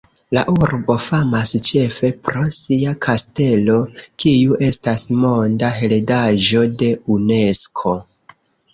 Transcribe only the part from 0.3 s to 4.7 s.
La urbo famas ĉefe pro sia kastelo, kiu